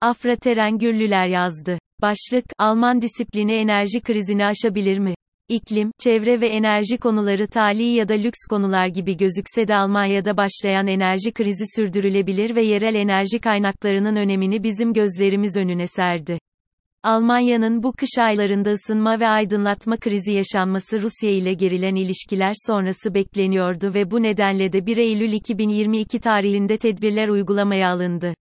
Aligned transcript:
Afra 0.00 0.36
Teren 0.36 0.78
Gürlüler 0.78 1.26
yazdı. 1.26 1.78
Başlık, 2.02 2.44
Alman 2.58 3.02
disiplini 3.02 3.52
enerji 3.52 4.00
krizini 4.00 4.46
aşabilir 4.46 4.98
mi? 4.98 5.14
İklim, 5.48 5.90
çevre 5.98 6.40
ve 6.40 6.46
enerji 6.46 6.98
konuları 6.98 7.46
tali 7.46 7.82
ya 7.82 8.08
da 8.08 8.14
lüks 8.14 8.38
konular 8.50 8.86
gibi 8.86 9.16
gözükse 9.16 9.68
de 9.68 9.76
Almanya'da 9.76 10.36
başlayan 10.36 10.86
enerji 10.86 11.32
krizi 11.32 11.64
sürdürülebilir 11.76 12.56
ve 12.56 12.62
yerel 12.62 12.94
enerji 12.94 13.38
kaynaklarının 13.38 14.16
önemini 14.16 14.62
bizim 14.62 14.92
gözlerimiz 14.92 15.56
önüne 15.56 15.86
serdi. 15.86 16.38
Almanya'nın 17.02 17.82
bu 17.82 17.92
kış 17.92 18.18
aylarında 18.18 18.70
ısınma 18.70 19.20
ve 19.20 19.28
aydınlatma 19.28 19.96
krizi 19.96 20.32
yaşanması 20.32 21.02
Rusya 21.02 21.30
ile 21.30 21.54
gerilen 21.54 21.94
ilişkiler 21.94 22.52
sonrası 22.66 23.14
bekleniyordu 23.14 23.94
ve 23.94 24.10
bu 24.10 24.22
nedenle 24.22 24.72
de 24.72 24.86
1 24.86 24.96
Eylül 24.96 25.32
2022 25.32 26.20
tarihinde 26.20 26.78
tedbirler 26.78 27.28
uygulamaya 27.28 27.90
alındı. 27.90 28.34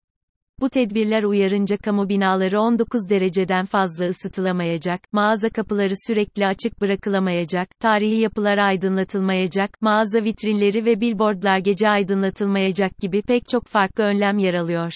Bu 0.61 0.71
tedbirler 0.71 1.23
uyarınca 1.23 1.77
kamu 1.77 2.09
binaları 2.09 2.61
19 2.61 3.11
dereceden 3.11 3.65
fazla 3.65 4.07
ısıtılamayacak, 4.07 5.01
mağaza 5.13 5.49
kapıları 5.49 5.95
sürekli 6.07 6.47
açık 6.47 6.81
bırakılamayacak, 6.81 7.69
tarihi 7.81 8.21
yapılar 8.21 8.59
aydınlatılmayacak, 8.59 9.83
mağaza 9.83 10.25
vitrinleri 10.25 10.85
ve 10.85 11.01
billboardlar 11.01 11.59
gece 11.59 11.89
aydınlatılmayacak 11.89 12.99
gibi 12.99 13.23
pek 13.23 13.49
çok 13.49 13.67
farklı 13.67 14.05
önlem 14.05 14.39
yer 14.39 14.55
alıyor. 14.55 14.93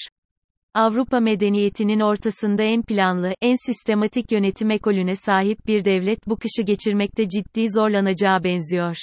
Avrupa 0.75 1.21
medeniyetinin 1.21 2.01
ortasında 2.01 2.63
en 2.63 2.83
planlı, 2.83 3.35
en 3.43 3.55
sistematik 3.67 4.33
yönetim 4.33 4.71
ekolüne 4.71 5.15
sahip 5.15 5.67
bir 5.67 5.85
devlet 5.85 6.29
bu 6.29 6.37
kışı 6.37 6.63
geçirmekte 6.63 7.29
ciddi 7.29 7.67
zorlanacağı 7.71 8.45
benziyor. 8.45 8.97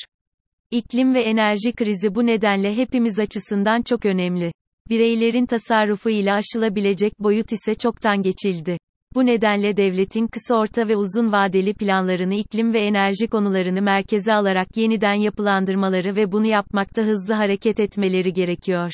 İklim 0.71 1.13
ve 1.13 1.21
enerji 1.21 1.71
krizi 1.75 2.15
bu 2.15 2.25
nedenle 2.25 2.77
hepimiz 2.77 3.19
açısından 3.19 3.81
çok 3.81 4.05
önemli. 4.05 4.51
Bireylerin 4.89 5.45
tasarrufu 5.45 6.09
ile 6.09 6.33
aşılabilecek 6.33 7.19
boyut 7.19 7.51
ise 7.51 7.75
çoktan 7.75 8.21
geçildi. 8.21 8.77
Bu 9.15 9.25
nedenle 9.25 9.77
devletin 9.77 10.27
kısa 10.27 10.55
orta 10.55 10.87
ve 10.87 10.95
uzun 10.95 11.31
vadeli 11.31 11.73
planlarını 11.73 12.35
iklim 12.35 12.73
ve 12.73 12.79
enerji 12.79 13.27
konularını 13.27 13.81
merkeze 13.81 14.33
alarak 14.33 14.77
yeniden 14.77 15.13
yapılandırmaları 15.13 16.15
ve 16.15 16.31
bunu 16.31 16.45
yapmakta 16.45 17.01
hızlı 17.01 17.33
hareket 17.33 17.79
etmeleri 17.79 18.33
gerekiyor. 18.33 18.91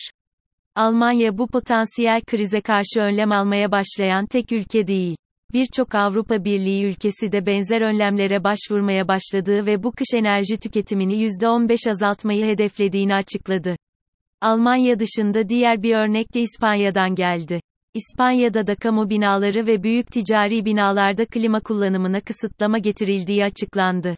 Almanya 0.76 1.38
bu 1.38 1.48
potansiyel 1.48 2.22
krize 2.22 2.62
karşı 2.62 3.00
önlem 3.00 3.32
almaya 3.32 3.72
başlayan 3.72 4.26
tek 4.26 4.52
ülke 4.52 4.88
değil. 4.88 5.16
Birçok 5.54 5.96
Avrupa 5.96 6.44
Birliği 6.44 6.86
ülkesi 6.86 7.32
de 7.32 7.46
benzer 7.46 7.82
önlemlere 7.82 8.44
başvurmaya 8.44 9.08
başladığı 9.08 9.66
ve 9.66 9.84
bu 9.84 9.92
kış 9.92 10.08
enerji 10.14 10.58
tüketimini 10.58 11.14
%15 11.14 11.90
azaltmayı 11.90 12.46
hedeflediğini 12.46 13.16
açıkladı. 13.16 13.76
Almanya 14.42 15.00
dışında 15.00 15.50
diğer 15.50 15.84
bir 15.84 15.96
örnek 15.96 16.34
de 16.34 16.42
İspanya'dan 16.42 17.16
geldi. 17.16 17.62
İspanya'da 17.94 18.68
da 18.68 18.76
kamu 18.76 19.10
binaları 19.10 19.68
ve 19.68 19.84
büyük 19.84 20.12
ticari 20.12 20.66
binalarda 20.66 21.26
klima 21.26 21.60
kullanımına 21.60 22.22
kısıtlama 22.22 22.78
getirildiği 22.78 23.44
açıklandı. 23.44 24.16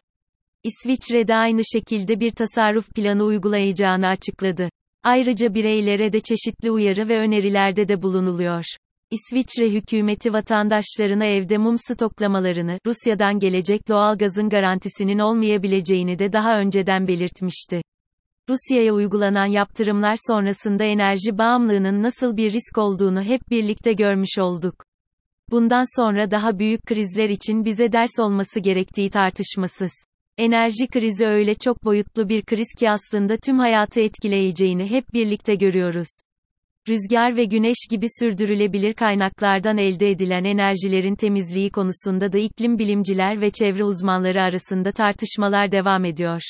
İsviçre'de 0.62 1.34
aynı 1.34 1.60
şekilde 1.72 2.20
bir 2.20 2.30
tasarruf 2.30 2.94
planı 2.94 3.24
uygulayacağını 3.24 4.06
açıkladı. 4.06 4.68
Ayrıca 5.02 5.54
bireylere 5.54 6.12
de 6.12 6.20
çeşitli 6.20 6.70
uyarı 6.70 7.08
ve 7.08 7.18
önerilerde 7.18 7.88
de 7.88 8.02
bulunuluyor. 8.02 8.64
İsviçre 9.10 9.70
hükümeti 9.70 10.32
vatandaşlarına 10.32 11.24
evde 11.24 11.58
mum 11.58 11.76
stoklamalarını, 11.78 12.78
Rusya'dan 12.86 13.38
gelecek 13.38 13.88
doğalgazın 13.88 14.48
garantisinin 14.48 15.18
olmayabileceğini 15.18 16.18
de 16.18 16.32
daha 16.32 16.58
önceden 16.58 17.08
belirtmişti. 17.08 17.82
Rusya'ya 18.48 18.92
uygulanan 18.92 19.46
yaptırımlar 19.46 20.16
sonrasında 20.26 20.84
enerji 20.84 21.38
bağımlılığının 21.38 22.02
nasıl 22.02 22.36
bir 22.36 22.52
risk 22.52 22.78
olduğunu 22.78 23.22
hep 23.22 23.50
birlikte 23.50 23.92
görmüş 23.92 24.38
olduk. 24.38 24.84
Bundan 25.50 26.00
sonra 26.00 26.30
daha 26.30 26.58
büyük 26.58 26.82
krizler 26.82 27.28
için 27.28 27.64
bize 27.64 27.92
ders 27.92 28.18
olması 28.18 28.60
gerektiği 28.60 29.10
tartışmasız. 29.10 29.92
Enerji 30.38 30.86
krizi 30.86 31.26
öyle 31.26 31.54
çok 31.54 31.84
boyutlu 31.84 32.28
bir 32.28 32.42
kriz 32.42 32.68
ki 32.78 32.90
aslında 32.90 33.36
tüm 33.36 33.58
hayatı 33.58 34.00
etkileyeceğini 34.00 34.90
hep 34.90 35.04
birlikte 35.14 35.54
görüyoruz. 35.54 36.08
Rüzgar 36.88 37.36
ve 37.36 37.44
güneş 37.44 37.76
gibi 37.90 38.06
sürdürülebilir 38.20 38.94
kaynaklardan 38.94 39.78
elde 39.78 40.10
edilen 40.10 40.44
enerjilerin 40.44 41.14
temizliği 41.14 41.70
konusunda 41.70 42.32
da 42.32 42.38
iklim 42.38 42.78
bilimciler 42.78 43.40
ve 43.40 43.50
çevre 43.50 43.84
uzmanları 43.84 44.42
arasında 44.42 44.92
tartışmalar 44.92 45.72
devam 45.72 46.04
ediyor. 46.04 46.40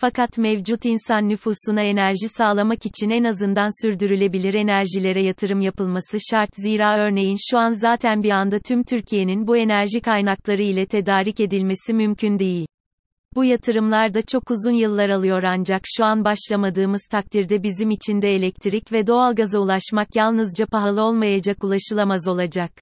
Fakat 0.00 0.38
mevcut 0.38 0.84
insan 0.84 1.28
nüfusuna 1.28 1.82
enerji 1.82 2.28
sağlamak 2.28 2.86
için 2.86 3.10
en 3.10 3.24
azından 3.24 3.82
sürdürülebilir 3.82 4.54
enerjilere 4.54 5.22
yatırım 5.22 5.60
yapılması 5.60 6.18
şart 6.30 6.50
zira 6.52 6.98
örneğin 6.98 7.36
şu 7.50 7.58
an 7.58 7.70
zaten 7.70 8.22
bir 8.22 8.30
anda 8.30 8.58
tüm 8.58 8.82
Türkiye'nin 8.84 9.46
bu 9.46 9.56
enerji 9.56 10.00
kaynakları 10.00 10.62
ile 10.62 10.86
tedarik 10.86 11.40
edilmesi 11.40 11.94
mümkün 11.94 12.38
değil. 12.38 12.66
Bu 13.34 13.44
yatırımlar 13.44 14.14
da 14.14 14.22
çok 14.22 14.50
uzun 14.50 14.72
yıllar 14.72 15.08
alıyor 15.08 15.42
ancak 15.42 15.82
şu 15.84 16.04
an 16.04 16.24
başlamadığımız 16.24 17.02
takdirde 17.10 17.62
bizim 17.62 17.90
için 17.90 18.22
de 18.22 18.34
elektrik 18.34 18.92
ve 18.92 19.06
doğalgaza 19.06 19.58
ulaşmak 19.58 20.16
yalnızca 20.16 20.66
pahalı 20.66 21.02
olmayacak 21.02 21.64
ulaşılamaz 21.64 22.28
olacak. 22.28 22.72